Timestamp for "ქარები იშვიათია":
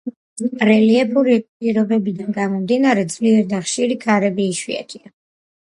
4.09-5.17